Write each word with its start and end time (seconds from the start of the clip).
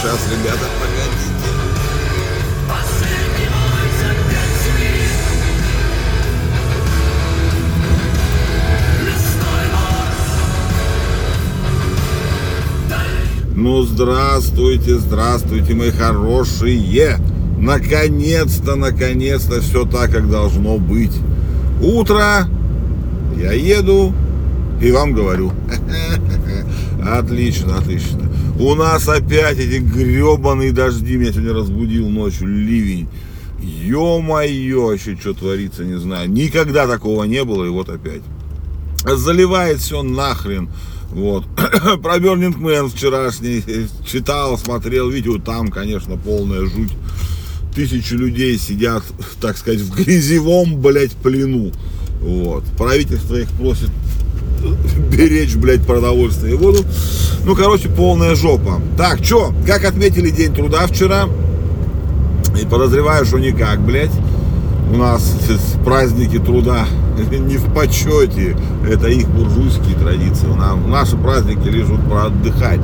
Сейчас, 0.00 0.18
ребята, 0.30 0.66
погодите. 0.80 1.28
Ну, 13.54 13.82
здравствуйте, 13.82 14.98
здравствуйте, 14.98 15.74
мои 15.74 15.90
хорошие. 15.90 17.18
Наконец-то, 17.58 18.74
наконец-то 18.76 19.60
все 19.60 19.84
так, 19.84 20.10
как 20.10 20.30
должно 20.30 20.78
быть. 20.78 21.12
Утро, 21.80 22.48
я 23.38 23.52
еду 23.52 24.12
и 24.80 24.90
вам 24.90 25.12
говорю. 25.12 25.52
Отлично, 27.06 27.78
отлично. 27.78 28.30
У 28.58 28.74
нас 28.74 29.08
опять 29.08 29.58
эти 29.58 29.78
гребаные 29.78 30.72
дожди 30.72 31.16
меня 31.16 31.32
сегодня 31.32 31.54
разбудил 31.54 32.08
ночью, 32.08 32.48
ливень. 32.48 33.08
Ё-моё, 33.60 34.92
еще 34.92 35.16
что 35.16 35.32
творится, 35.32 35.84
не 35.84 35.98
знаю. 35.98 36.30
Никогда 36.30 36.86
такого 36.86 37.24
не 37.24 37.44
было, 37.44 37.64
и 37.64 37.68
вот 37.68 37.88
опять. 37.88 38.22
Заливает 39.04 39.78
все 39.78 40.02
нахрен. 40.02 40.68
Вот. 41.10 41.44
Про 42.02 42.18
Burning 42.18 42.58
Man 42.58 42.88
вчерашний 42.88 43.62
читал, 44.06 44.58
смотрел 44.58 45.08
видео, 45.08 45.38
там, 45.38 45.68
конечно, 45.68 46.16
полная 46.16 46.66
жуть. 46.66 46.92
Тысячи 47.74 48.14
людей 48.14 48.58
сидят, 48.58 49.04
так 49.40 49.56
сказать, 49.56 49.80
в 49.80 49.94
грязевом, 49.94 50.80
блядь, 50.80 51.12
плену. 51.12 51.72
Вот. 52.20 52.64
Правительство 52.76 53.36
их 53.36 53.48
просит 53.50 53.90
беречь, 55.10 55.56
блядь, 55.56 55.86
продовольствие 55.86 56.54
и 56.54 56.56
воду. 56.56 56.84
Ну, 57.44 57.54
короче, 57.54 57.88
полная 57.88 58.34
жопа. 58.34 58.80
Так, 58.96 59.24
что, 59.24 59.52
как 59.66 59.84
отметили 59.84 60.30
День 60.30 60.54
труда 60.54 60.86
вчера? 60.86 61.28
И 62.60 62.64
подозреваю, 62.66 63.24
что 63.24 63.38
никак, 63.38 63.80
блядь. 63.80 64.12
У 64.92 64.96
нас 64.96 65.36
праздники 65.84 66.38
труда 66.38 66.86
не 67.30 67.56
в 67.56 67.72
почете. 67.72 68.56
Это 68.88 69.08
их 69.08 69.28
буржуйские 69.28 69.96
традиции. 69.96 70.46
Нам, 70.46 70.90
наши 70.90 71.16
праздники 71.16 71.68
лишь 71.68 71.86
вот 71.86 72.00
отдыхать. 72.12 72.80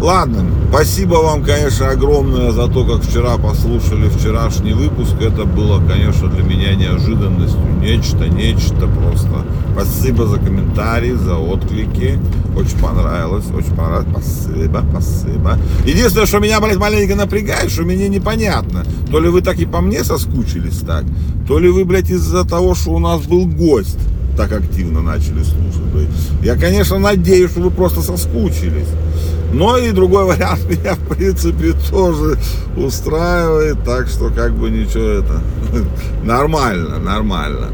Ладно, 0.00 0.44
спасибо 0.70 1.14
вам, 1.16 1.44
конечно, 1.44 1.90
огромное 1.90 2.50
за 2.50 2.66
то, 2.66 2.84
как 2.84 3.04
вчера 3.04 3.36
послушали 3.36 4.08
вчерашний 4.08 4.72
выпуск. 4.72 5.14
Это 5.20 5.44
было, 5.44 5.80
конечно, 5.86 6.28
для 6.28 6.42
меня 6.42 6.74
неожиданностью. 6.74 7.60
Нечто, 7.80 8.28
нечто 8.28 8.88
просто. 8.88 9.44
Спасибо 9.72 10.26
за 10.26 10.38
комментарии, 10.38 11.12
за 11.12 11.36
отклики. 11.36 12.18
Очень 12.56 12.78
понравилось, 12.78 13.44
очень 13.54 13.74
понравилось. 13.76 14.08
Спасибо, 14.10 14.84
спасибо. 14.90 15.58
Единственное, 15.84 16.26
что 16.26 16.40
меня, 16.40 16.60
блядь, 16.60 16.78
маленько 16.78 17.14
напрягает, 17.14 17.70
что 17.70 17.82
мне 17.82 18.08
непонятно. 18.08 18.84
То 19.10 19.20
ли 19.20 19.28
вы 19.28 19.40
так 19.40 19.58
и 19.58 19.66
по 19.66 19.80
мне 19.80 20.02
соскучились 20.02 20.78
так, 20.78 21.04
то 21.46 21.58
ли 21.58 21.68
вы, 21.68 21.84
блядь, 21.84 22.10
из-за 22.10 22.44
того, 22.44 22.74
что 22.74 22.90
у 22.90 22.98
нас 22.98 23.22
был 23.22 23.46
гость 23.46 23.98
так 24.36 24.52
активно 24.52 25.02
начали 25.02 25.42
слушать. 25.42 25.82
Я, 26.42 26.56
конечно, 26.56 26.98
надеюсь, 26.98 27.50
что 27.50 27.60
вы 27.60 27.70
просто 27.70 28.00
соскучились. 28.00 28.88
Но 29.52 29.76
и 29.76 29.92
другой 29.92 30.24
вариант 30.24 30.64
меня, 30.68 30.94
в 30.94 31.14
принципе, 31.14 31.72
тоже 31.90 32.38
устраивает. 32.76 33.84
Так 33.84 34.08
что, 34.08 34.30
как 34.30 34.54
бы, 34.54 34.70
ничего 34.70 35.04
это... 35.04 35.40
Нормально, 36.24 36.98
нормально. 36.98 37.68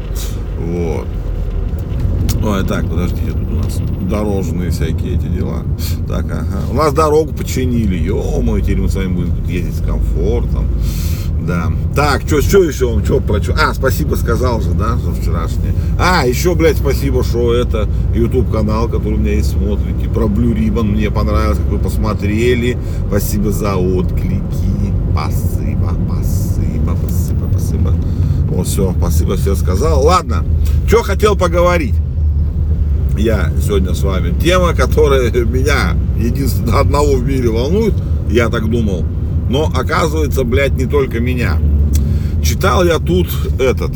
Вот. 0.59 1.07
Ой, 2.43 2.63
так, 2.65 2.87
подождите, 2.89 3.31
тут 3.31 3.51
у 3.51 3.55
нас 3.55 3.77
дорожные 4.09 4.71
всякие 4.71 5.15
эти 5.15 5.27
дела. 5.27 5.63
Так, 6.07 6.25
ага. 6.25 6.63
У 6.71 6.73
нас 6.73 6.93
дорогу 6.93 7.33
починили. 7.33 7.95
Ё-моё, 7.95 8.61
теперь 8.61 8.79
мы 8.79 8.89
с 8.89 8.95
вами 8.95 9.13
будем 9.13 9.35
тут 9.35 9.47
ездить 9.47 9.75
с 9.75 9.85
комфортом. 9.85 10.65
Да. 11.49 11.71
Так, 11.95 12.21
что, 12.27 12.43
что 12.43 12.63
еще 12.63 12.93
вам, 12.93 13.03
что 13.03 13.19
про 13.19 13.41
что? 13.41 13.55
А, 13.59 13.73
спасибо 13.73 14.13
сказал 14.13 14.61
же, 14.61 14.69
да, 14.69 14.97
за 14.97 15.11
вчерашнее. 15.11 15.73
А, 15.99 16.27
еще, 16.27 16.53
блядь, 16.53 16.77
спасибо, 16.77 17.23
что 17.23 17.55
это 17.55 17.89
YouTube 18.13 18.51
канал, 18.51 18.87
который 18.87 19.15
у 19.15 19.17
меня 19.17 19.33
есть, 19.33 19.53
смотрите. 19.53 20.07
Про 20.13 20.25
Blue 20.25 20.55
Ribbon 20.55 20.83
мне 20.83 21.09
понравилось, 21.09 21.57
как 21.57 21.65
вы 21.69 21.79
посмотрели. 21.79 22.77
Спасибо 23.07 23.51
за 23.51 23.77
отклики. 23.77 24.43
Спасибо, 25.11 25.91
спасибо, 26.05 26.95
спасибо, 27.01 27.49
спасибо. 27.51 27.95
Вот, 28.51 28.67
все, 28.67 28.93
спасибо, 28.95 29.35
все 29.35 29.55
сказал. 29.55 30.03
Ладно, 30.03 30.45
что 30.85 31.01
хотел 31.01 31.35
поговорить 31.35 31.95
я 33.17 33.51
сегодня 33.59 33.95
с 33.95 34.03
вами. 34.03 34.39
Тема, 34.39 34.75
которая 34.75 35.31
меня 35.31 35.95
единственно 36.15 36.79
одного 36.79 37.15
в 37.15 37.23
мире 37.23 37.49
волнует, 37.49 37.95
я 38.29 38.49
так 38.49 38.69
думал, 38.69 39.03
но 39.49 39.65
оказывается, 39.65 40.43
блядь, 40.43 40.73
не 40.73 40.85
только 40.85 41.19
меня. 41.19 41.57
Читал 42.43 42.85
я 42.85 42.99
тут 42.99 43.27
этот, 43.59 43.91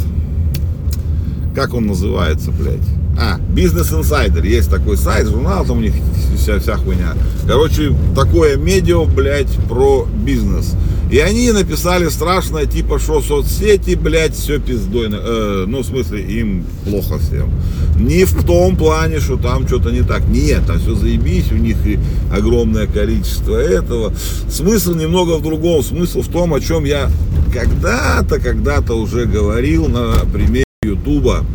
как 1.55 1.73
он 1.73 1.87
называется, 1.87 2.51
блядь? 2.51 2.87
А, 3.17 3.37
Бизнес 3.53 3.93
Инсайдер, 3.93 4.43
есть 4.43 4.69
такой 4.69 4.97
сайт, 4.97 5.27
журнал, 5.27 5.63
там 5.63 5.77
у 5.77 5.81
них 5.81 5.93
вся, 6.35 6.59
вся 6.59 6.75
хуйня. 6.75 7.13
Короче, 7.47 7.95
такое 8.15 8.57
медиа, 8.57 9.05
блядь, 9.05 9.55
про 9.69 10.07
бизнес. 10.25 10.75
И 11.13 11.19
они 11.19 11.51
написали 11.51 12.09
страшное, 12.09 12.65
типа, 12.65 12.97
что 12.97 13.21
соцсети, 13.21 13.93
блядь, 13.93 14.33
все 14.33 14.59
пиздой. 14.59 15.09
Э, 15.11 15.65
ну, 15.67 15.81
в 15.81 15.85
смысле, 15.85 16.23
им 16.23 16.65
плохо 16.85 17.19
всем. 17.19 17.51
Не 17.99 18.25
в 18.25 18.43
том 18.43 18.75
плане, 18.75 19.19
что 19.19 19.37
там 19.37 19.67
что-то 19.67 19.91
не 19.91 20.01
так. 20.01 20.27
Нет, 20.27 20.65
там 20.65 20.79
все 20.79 20.95
заебись, 20.95 21.51
у 21.51 21.55
них 21.55 21.77
и 21.85 21.99
огромное 22.35 22.87
количество 22.87 23.55
этого. 23.57 24.11
Смысл 24.49 24.95
немного 24.95 25.37
в 25.37 25.43
другом. 25.43 25.83
Смысл 25.83 26.23
в 26.23 26.29
том, 26.29 26.51
о 26.51 26.59
чем 26.59 26.83
я 26.83 27.11
когда-то, 27.53 28.39
когда-то 28.39 28.95
уже 28.95 29.25
говорил 29.25 29.87
на 29.89 30.13
примере 30.33 30.65
Ютуба. 30.83 31.45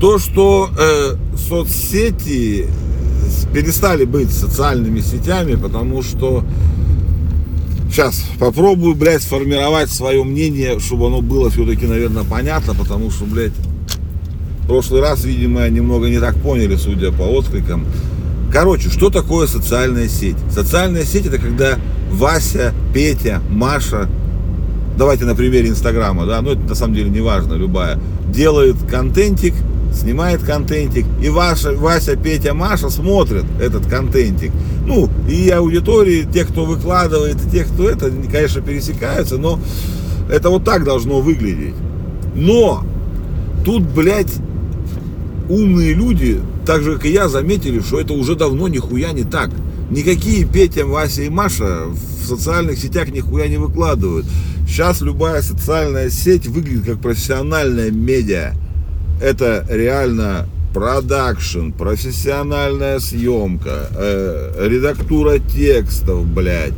То, 0.00 0.18
что 0.18 0.70
э, 0.80 1.16
соцсети 1.36 2.68
перестали 3.52 4.06
быть 4.06 4.32
социальными 4.32 5.00
сетями, 5.00 5.56
потому 5.56 6.02
что 6.02 6.42
Сейчас 7.92 8.24
попробую, 8.38 8.94
блядь, 8.94 9.20
сформировать 9.22 9.90
свое 9.90 10.24
мнение, 10.24 10.80
чтобы 10.80 11.08
оно 11.08 11.20
было 11.20 11.50
все-таки, 11.50 11.84
наверное, 11.84 12.24
понятно, 12.24 12.74
потому 12.74 13.10
что, 13.10 13.26
блядь, 13.26 13.52
в 14.62 14.66
прошлый 14.66 15.02
раз, 15.02 15.24
видимо, 15.24 15.68
немного 15.68 16.08
не 16.08 16.18
так 16.18 16.34
поняли, 16.36 16.76
судя 16.76 17.12
по 17.12 17.24
откликам. 17.24 17.84
Короче, 18.50 18.88
что 18.88 19.10
такое 19.10 19.46
социальная 19.46 20.08
сеть? 20.08 20.36
Социальная 20.50 21.04
сеть 21.04 21.26
это 21.26 21.36
когда 21.36 21.78
Вася, 22.10 22.72
Петя, 22.94 23.42
Маша, 23.50 24.08
давайте 24.96 25.26
на 25.26 25.34
примере 25.34 25.68
Инстаграма, 25.68 26.24
да, 26.24 26.40
но 26.40 26.52
это 26.52 26.62
на 26.62 26.74
самом 26.74 26.94
деле 26.94 27.10
не 27.10 27.20
важно, 27.20 27.52
любая, 27.56 28.00
делает 28.26 28.76
контентик, 28.90 29.52
снимает 29.94 30.42
контентик, 30.42 31.06
и 31.22 31.28
Ваша, 31.28 31.72
Вася, 31.72 32.16
Петя, 32.16 32.54
Маша 32.54 32.90
смотрят 32.90 33.44
этот 33.60 33.86
контентик. 33.86 34.52
Ну, 34.86 35.08
и 35.28 35.48
аудитории, 35.50 36.26
тех, 36.32 36.48
кто 36.48 36.64
выкладывает, 36.64 37.36
и 37.44 37.50
тех, 37.50 37.68
кто 37.68 37.88
это, 37.88 38.10
конечно, 38.30 38.62
пересекаются, 38.62 39.38
но 39.38 39.60
это 40.30 40.50
вот 40.50 40.64
так 40.64 40.84
должно 40.84 41.20
выглядеть. 41.20 41.74
Но 42.34 42.84
тут, 43.64 43.82
блядь, 43.82 44.32
умные 45.48 45.94
люди, 45.94 46.40
так 46.66 46.82
же, 46.82 46.96
как 46.96 47.06
и 47.06 47.12
я, 47.12 47.28
заметили, 47.28 47.80
что 47.80 48.00
это 48.00 48.12
уже 48.14 48.34
давно 48.34 48.68
нихуя 48.68 49.12
не 49.12 49.24
так. 49.24 49.50
Никакие 49.90 50.46
Петя, 50.46 50.86
Вася 50.86 51.22
и 51.22 51.28
Маша 51.28 51.82
в 51.86 52.26
социальных 52.26 52.78
сетях 52.78 53.10
нихуя 53.10 53.48
не 53.48 53.58
выкладывают. 53.58 54.26
Сейчас 54.66 55.02
любая 55.02 55.42
социальная 55.42 56.08
сеть 56.08 56.46
выглядит 56.46 56.86
как 56.86 57.00
профессиональная 57.00 57.90
медиа 57.90 58.54
это 59.22 59.64
реально 59.68 60.46
продакшн, 60.74 61.70
профессиональная 61.70 62.98
съемка, 62.98 63.88
э, 63.94 64.68
редактура 64.68 65.38
текстов, 65.38 66.26
блядь. 66.26 66.74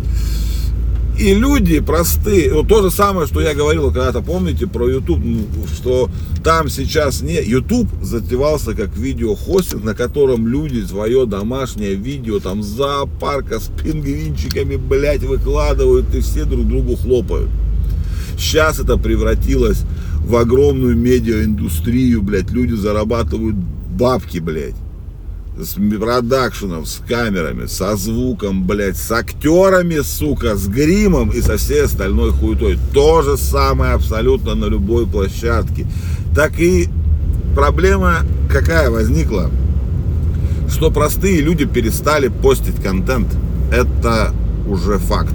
И 1.18 1.32
люди 1.32 1.78
простые, 1.78 2.52
вот 2.52 2.66
то 2.66 2.82
же 2.82 2.90
самое, 2.90 3.28
что 3.28 3.40
я 3.40 3.54
говорил 3.54 3.84
когда-то, 3.92 4.20
помните, 4.20 4.66
про 4.66 4.88
YouTube, 4.88 5.20
ну, 5.22 5.46
что 5.72 6.10
там 6.42 6.68
сейчас 6.68 7.22
не... 7.22 7.40
YouTube 7.40 7.88
затевался 8.02 8.74
как 8.74 8.96
видеохостинг, 8.96 9.84
на 9.84 9.94
котором 9.94 10.48
люди 10.48 10.84
свое 10.84 11.24
домашнее 11.24 11.94
видео 11.94 12.40
там 12.40 12.64
с 12.64 12.66
зоопарка 12.66 13.60
с 13.60 13.68
пингвинчиками, 13.68 14.74
блядь, 14.74 15.22
выкладывают 15.22 16.12
и 16.12 16.20
все 16.20 16.44
друг 16.44 16.66
другу 16.66 16.96
хлопают. 16.96 17.48
Сейчас 18.36 18.80
это 18.80 18.96
превратилось 18.96 19.84
в 20.24 20.36
огромную 20.36 20.96
медиаиндустрию, 20.96 22.22
блядь, 22.22 22.50
люди 22.50 22.72
зарабатывают 22.72 23.56
бабки, 23.56 24.38
блядь. 24.38 24.74
С 25.56 25.74
продакшеном, 25.74 26.84
с 26.84 27.00
камерами, 27.06 27.66
со 27.66 27.94
звуком, 27.96 28.66
блядь, 28.66 28.96
с 28.96 29.12
актерами, 29.12 30.00
сука, 30.00 30.56
с 30.56 30.66
гримом 30.66 31.30
и 31.30 31.40
со 31.40 31.58
всей 31.58 31.84
остальной 31.84 32.32
хуетой. 32.32 32.78
То 32.92 33.22
же 33.22 33.36
самое 33.36 33.92
абсолютно 33.92 34.54
на 34.54 34.64
любой 34.64 35.06
площадке. 35.06 35.86
Так 36.34 36.58
и 36.58 36.88
проблема 37.54 38.22
какая 38.50 38.90
возникла? 38.90 39.50
Что 40.68 40.90
простые 40.90 41.40
люди 41.40 41.66
перестали 41.66 42.28
постить 42.28 42.82
контент. 42.82 43.28
Это 43.70 44.32
уже 44.66 44.98
факт. 44.98 45.34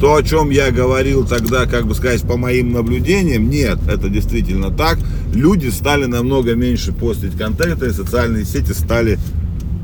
То, 0.00 0.14
о 0.14 0.22
чем 0.22 0.48
я 0.48 0.70
говорил 0.70 1.26
тогда, 1.26 1.66
как 1.66 1.86
бы 1.86 1.94
сказать, 1.94 2.22
по 2.22 2.38
моим 2.38 2.72
наблюдениям, 2.72 3.50
нет, 3.50 3.78
это 3.86 4.08
действительно 4.08 4.70
так. 4.70 4.98
Люди 5.34 5.68
стали 5.68 6.06
намного 6.06 6.54
меньше 6.54 6.92
постить 6.92 7.36
контент, 7.36 7.82
и 7.82 7.92
социальные 7.92 8.46
сети 8.46 8.72
стали 8.72 9.18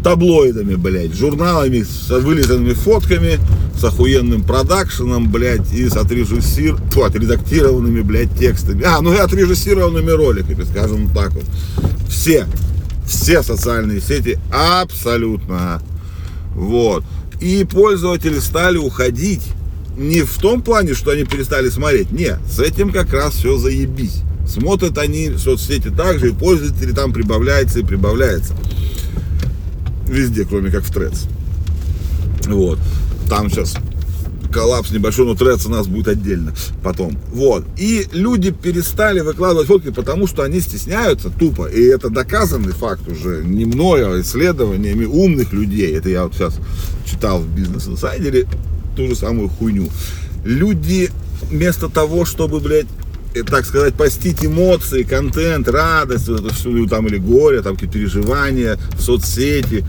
таблоидами, 0.03 0.75
блядь, 0.77 1.15
журналами 1.15 1.83
с 1.83 2.09
вылизанными 2.09 2.73
фотками, 2.73 3.39
с 3.79 3.85
охуенным 3.85 4.43
продакшеном, 4.43 5.31
блядь, 5.31 5.71
и 5.75 5.87
с 5.87 5.97
отрежиссир... 5.97 6.77
Фу, 6.93 7.03
отредактированными, 7.03 8.01
блядь, 8.01 8.39
текстами. 8.39 8.85
А, 8.85 9.03
ну 9.03 9.13
и 9.13 9.19
отрежиссированными 9.19 10.11
роликами, 10.13 10.63
скажем 10.63 11.11
так 11.11 11.33
вот. 11.33 11.45
Все, 12.09 12.47
все 13.07 13.43
социальные 13.43 14.01
сети 14.01 14.39
абсолютно. 14.51 15.83
Вот. 16.55 17.05
И 17.43 17.67
пользователи 17.71 18.39
стали 18.39 18.79
уходить 18.79 19.43
не 19.97 20.23
в 20.23 20.39
том 20.39 20.63
плане, 20.63 20.95
что 20.95 21.11
они 21.11 21.25
перестали 21.25 21.69
смотреть. 21.71 22.13
Нет, 22.13 22.39
с 22.49 22.61
этим 22.61 22.93
как 22.93 23.13
раз 23.13 23.35
все 23.35 23.57
заебись. 23.57 24.23
Смотрят 24.47 24.97
они 24.99 25.37
соцсети 25.37 25.89
также, 25.89 26.29
и 26.29 26.33
пользователи 26.33 26.93
там 26.93 27.13
прибавляется 27.13 27.81
и 27.81 27.83
прибавляется. 27.83 28.55
Везде, 30.07 30.45
кроме 30.45 30.71
как 30.71 30.85
в 30.85 30.93
Трец. 30.93 31.25
Вот. 32.47 32.79
Там 33.29 33.51
сейчас 33.51 33.75
коллапс 34.53 34.91
небольшой, 34.91 35.27
но 35.27 35.35
Трец 35.35 35.67
у 35.67 35.71
нас 35.71 35.89
будет 35.89 36.09
отдельно 36.09 36.55
потом. 36.83 37.19
Вот. 37.33 37.65
И 37.77 38.07
люди 38.13 38.53
перестали 38.53 39.21
выкладывать 39.21 39.67
фотки, 39.67 39.91
потому 39.91 40.29
что 40.29 40.45
они 40.45 40.61
стесняются 40.61 41.31
тупо. 41.31 41.67
И 41.67 41.83
это 41.83 42.09
доказанный 42.09 42.73
факт 42.73 43.09
уже 43.09 43.43
не 43.45 43.65
мною, 43.65 44.13
а 44.13 44.21
исследованиями 44.21 45.05
умных 45.05 45.53
людей. 45.53 45.97
Это 45.97 46.09
я 46.09 46.25
вот 46.25 46.35
сейчас 46.35 46.55
читал 47.05 47.41
в 47.41 47.49
бизнес-инсайдере 47.49 48.47
ту 48.97 49.09
же 49.09 49.15
самую 49.15 49.49
хуйню. 49.49 49.89
Люди 50.45 51.11
вместо 51.51 51.89
того, 51.89 52.25
чтобы, 52.25 52.61
блядь, 52.61 52.87
Э, 53.37 53.43
так 53.43 53.67
сказать, 53.67 53.95
постить 53.95 54.45
эмоции, 54.45 55.03
контент, 55.03 55.69
радость, 55.69 56.29
вот 56.29 56.41
это 56.41 56.55
все, 56.55 56.87
там, 56.87 57.07
или 57.07 57.19
горе, 57.19 57.61
там, 57.61 57.75
какие-то 57.75 57.99
переживания 57.99 58.79
в 58.97 59.03
соцсети, 59.03 59.85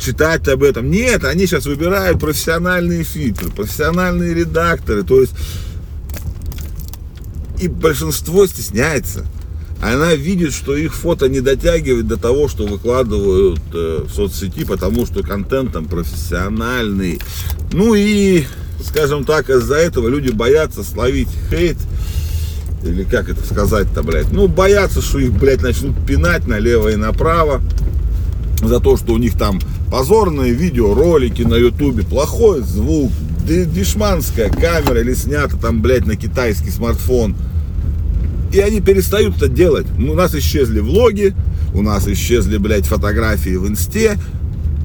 читать 0.00 0.46
об 0.46 0.62
этом. 0.62 0.88
Нет, 0.88 1.24
они 1.24 1.46
сейчас 1.46 1.66
выбирают 1.66 2.20
профессиональные 2.20 3.02
фильтры, 3.02 3.50
профессиональные 3.50 4.32
редакторы, 4.32 5.02
то 5.02 5.20
есть 5.20 5.32
и 7.60 7.66
большинство 7.66 8.46
стесняется. 8.46 9.26
Она 9.80 10.14
видит, 10.14 10.52
что 10.52 10.76
их 10.76 10.94
фото 10.94 11.28
не 11.28 11.40
дотягивает 11.40 12.08
до 12.08 12.16
того, 12.16 12.48
что 12.48 12.66
выкладывают 12.66 13.60
э, 13.72 14.04
в 14.08 14.12
соцсети, 14.12 14.64
потому 14.64 15.06
что 15.06 15.22
контент 15.22 15.72
там 15.72 15.84
профессиональный. 15.84 17.20
Ну 17.72 17.94
и, 17.94 18.44
скажем 18.84 19.24
так, 19.24 19.48
из-за 19.50 19.76
этого 19.76 20.08
люди 20.08 20.30
боятся 20.30 20.82
словить 20.82 21.28
хейт, 21.48 21.76
или 22.82 23.04
как 23.04 23.28
это 23.28 23.44
сказать-то, 23.44 24.02
блядь, 24.02 24.32
ну, 24.32 24.48
боятся, 24.48 25.00
что 25.00 25.18
их, 25.18 25.32
блядь, 25.32 25.62
начнут 25.62 25.94
пинать 26.06 26.46
налево 26.46 26.88
и 26.88 26.96
направо 26.96 27.60
за 28.62 28.80
то, 28.80 28.96
что 28.96 29.12
у 29.12 29.18
них 29.18 29.38
там 29.38 29.60
позорные 29.90 30.52
видеоролики 30.52 31.42
на 31.42 31.54
ютубе, 31.54 32.02
плохой 32.02 32.62
звук, 32.62 33.12
дешманская 33.46 34.50
камера 34.50 35.00
или 35.00 35.14
снято 35.14 35.56
там, 35.56 35.80
блядь, 35.80 36.06
на 36.06 36.16
китайский 36.16 36.70
смартфон. 36.70 37.36
И 38.52 38.60
они 38.60 38.80
перестают 38.80 39.36
это 39.36 39.48
делать. 39.48 39.86
У 39.98 40.14
нас 40.14 40.34
исчезли 40.34 40.80
влоги, 40.80 41.34
у 41.74 41.82
нас 41.82 42.06
исчезли, 42.08 42.56
блядь, 42.56 42.86
фотографии 42.86 43.56
в 43.56 43.68
инсте, 43.68 44.18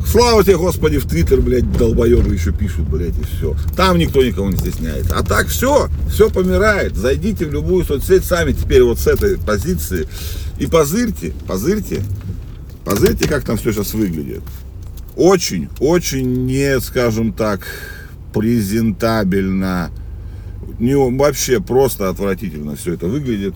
Слава 0.05 0.43
тебе, 0.43 0.57
Господи, 0.57 0.97
в 0.97 1.07
Твиттер, 1.07 1.41
блядь, 1.41 1.71
долбоебы 1.77 2.33
еще 2.33 2.51
пишут, 2.51 2.87
блядь, 2.89 3.17
и 3.17 3.23
все. 3.23 3.55
Там 3.75 3.97
никто 3.97 4.23
никого 4.23 4.49
не 4.49 4.57
стесняется. 4.57 5.15
А 5.17 5.23
так 5.23 5.47
все, 5.47 5.89
все 6.09 6.29
помирает. 6.29 6.95
Зайдите 6.95 7.45
в 7.45 7.53
любую 7.53 7.85
соцсеть 7.85 8.25
сами 8.25 8.51
теперь 8.51 8.83
вот 8.83 8.99
с 8.99 9.07
этой 9.07 9.37
позиции 9.37 10.07
и 10.59 10.67
позырьте, 10.67 11.33
позырьте, 11.47 12.03
позырьте, 12.85 13.27
как 13.27 13.43
там 13.43 13.57
все 13.57 13.71
сейчас 13.71 13.93
выглядит. 13.93 14.43
Очень, 15.15 15.69
очень 15.79 16.45
не, 16.45 16.79
скажем 16.79 17.33
так, 17.33 17.65
презентабельно. 18.33 19.89
Не, 20.79 20.95
вообще 20.95 21.59
просто 21.59 22.09
отвратительно 22.09 22.75
все 22.75 22.93
это 22.93 23.07
выглядит. 23.07 23.53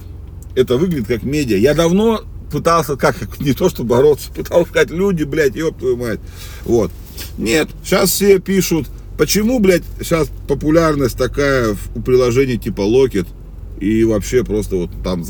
Это 0.56 0.78
выглядит 0.78 1.08
как 1.08 1.24
медиа. 1.24 1.58
Я 1.58 1.74
давно 1.74 2.22
пытался, 2.52 2.96
как, 2.96 3.40
не 3.40 3.54
то 3.54 3.70
что 3.70 3.84
бороться, 3.84 4.32
пытался 4.36 4.70
сказать, 4.70 4.92
люди, 4.92 5.24
блядь, 5.24 5.56
ёб 5.56 5.78
твою 5.78 5.98
мать. 5.98 6.20
Вот. 6.64 6.92
Нет, 7.38 7.70
сейчас 7.84 8.12
все 8.12 8.40
пишут, 8.40 8.88
почему, 9.18 9.60
блядь, 9.60 9.84
сейчас 10.00 10.30
популярность 10.48 11.18
такая 11.18 11.76
у 11.96 12.02
приложений 12.02 12.58
типа 12.58 12.82
Locket 12.82 13.28
и 13.80 14.04
вообще 14.04 14.44
просто 14.44 14.76
вот 14.76 14.92
там 15.04 15.24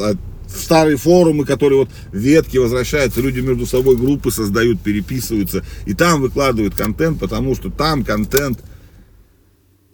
старые 0.47 0.97
форумы, 0.97 1.45
которые 1.45 1.79
вот 1.79 1.89
ветки 2.11 2.57
возвращаются, 2.57 3.21
люди 3.21 3.39
между 3.39 3.65
собой 3.65 3.97
группы 3.97 4.31
создают, 4.31 4.81
переписываются, 4.81 5.63
и 5.85 5.93
там 5.93 6.21
выкладывают 6.21 6.75
контент, 6.75 7.19
потому 7.19 7.55
что 7.55 7.69
там 7.69 8.03
контент 8.03 8.59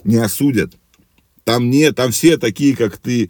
не 0.03 0.17
осудят. 0.17 0.73
Там 1.43 1.69
нет, 1.69 1.95
там 1.95 2.11
все 2.11 2.37
такие, 2.37 2.75
как 2.75 2.97
ты, 2.97 3.29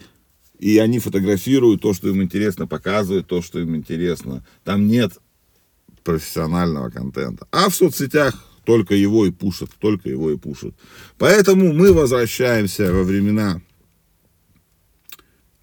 и 0.59 0.77
они 0.77 0.99
фотографируют 0.99 1.81
то, 1.81 1.93
что 1.93 2.09
им 2.09 2.21
интересно, 2.21 2.67
показывают 2.67 3.27
то, 3.27 3.41
что 3.41 3.59
им 3.59 3.75
интересно. 3.75 4.45
Там 4.63 4.87
нет 4.87 5.13
профессионального 6.03 6.89
контента. 6.89 7.47
А 7.51 7.69
в 7.69 7.75
соцсетях 7.75 8.35
только 8.65 8.95
его 8.95 9.25
и 9.25 9.31
пушат, 9.31 9.71
только 9.79 10.09
его 10.09 10.31
и 10.31 10.37
пушат. 10.37 10.73
Поэтому 11.17 11.73
мы 11.73 11.91
возвращаемся 11.91 12.93
во 12.93 13.03
времена 13.03 13.61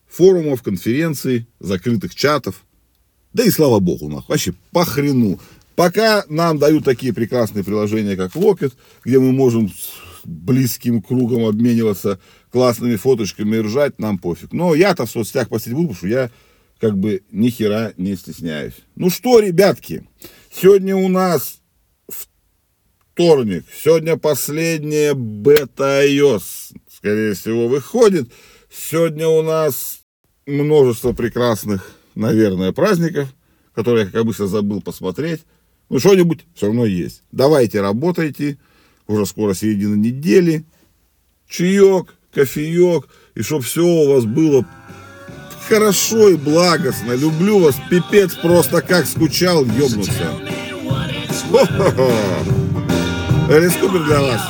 форумов, 0.08 0.62
конференций, 0.62 1.46
закрытых 1.60 2.14
чатов. 2.14 2.64
Да 3.32 3.44
и 3.44 3.50
слава 3.50 3.78
богу, 3.78 4.08
нахуй, 4.08 4.34
вообще 4.34 4.54
по 4.72 4.84
хрену. 4.84 5.38
Пока 5.76 6.24
нам 6.28 6.58
дают 6.58 6.84
такие 6.84 7.14
прекрасные 7.14 7.64
приложения, 7.64 8.16
как 8.16 8.34
Locket, 8.34 8.74
где 9.04 9.18
мы 9.18 9.32
можем 9.32 9.72
близким 10.24 11.02
кругом 11.02 11.44
обмениваться 11.44 12.20
классными 12.50 12.96
фоточками 12.96 13.56
и 13.56 13.60
ржать, 13.60 13.98
нам 13.98 14.18
пофиг. 14.18 14.52
Но 14.52 14.74
я-то 14.74 15.06
в 15.06 15.10
соцсетях 15.10 15.48
посидеть 15.48 15.74
буду, 15.74 15.88
потому 15.88 15.98
что 15.98 16.08
я 16.08 16.30
как 16.80 16.98
бы 16.98 17.22
ни 17.30 17.50
хера 17.50 17.92
не 17.96 18.16
стесняюсь. 18.16 18.74
Ну 18.96 19.10
что, 19.10 19.40
ребятки, 19.40 20.08
сегодня 20.50 20.96
у 20.96 21.08
нас 21.08 21.60
вторник, 23.20 23.64
сегодня 23.82 24.16
последняя 24.16 25.14
бета 25.14 26.04
iOS, 26.06 26.74
скорее 26.90 27.34
всего, 27.34 27.68
выходит. 27.68 28.32
Сегодня 28.70 29.28
у 29.28 29.42
нас 29.42 30.00
множество 30.46 31.12
прекрасных, 31.12 31.92
наверное, 32.14 32.72
праздников, 32.72 33.28
которые 33.74 34.04
я, 34.04 34.10
как 34.10 34.22
обычно, 34.22 34.46
забыл 34.46 34.80
посмотреть. 34.80 35.42
Ну, 35.90 35.98
что-нибудь 35.98 36.46
все 36.54 36.66
равно 36.66 36.86
есть. 36.86 37.22
Давайте 37.32 37.80
работайте 37.80 38.58
уже 39.10 39.26
скоро 39.26 39.54
середина 39.54 39.94
недели, 39.94 40.64
чаек, 41.48 42.14
кофеек, 42.32 43.08
и 43.34 43.42
чтобы 43.42 43.62
все 43.62 43.84
у 43.84 44.14
вас 44.14 44.24
было 44.24 44.64
хорошо 45.68 46.30
и 46.30 46.36
благостно. 46.36 47.12
Люблю 47.12 47.60
вас, 47.60 47.76
пипец, 47.88 48.34
просто 48.34 48.82
как 48.82 49.06
скучал, 49.06 49.64
ёбнуться. 49.64 50.12
Элис 53.48 53.72
Купер 53.74 54.04
для 54.04 54.20
вас. 54.20 54.40